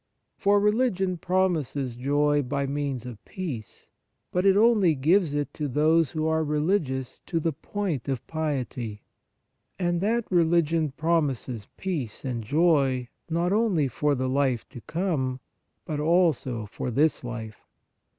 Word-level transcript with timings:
For 0.35 0.59
religion 0.59 1.17
promises 1.19 1.93
joy 1.95 2.41
by 2.41 2.65
means 2.65 3.05
of 3.05 3.23
peace, 3.23 3.87
but 4.31 4.47
it 4.47 4.57
only 4.57 4.95
gives 4.95 5.35
it 5.35 5.53
to 5.53 5.67
those 5.67 6.09
who 6.09 6.25
are 6.25 6.43
religious 6.43 7.21
to 7.27 7.39
the 7.39 7.53
point 7.53 8.07
of 8.09 8.25
piety. 8.25 9.03
And 9.77 10.01
that 10.01 10.25
religion 10.31 10.89
promises 10.97 11.67
peace 11.77 12.25
and 12.25 12.43
joy 12.43 13.09
not 13.29 13.53
only 13.53 13.87
for 13.87 14.15
the 14.15 14.27
life 14.27 14.67
to 14.69 14.81
come, 14.81 15.39
but 15.85 15.99
also 15.99 16.65
for 16.65 16.89
this 16.89 17.23
life. 17.23 17.67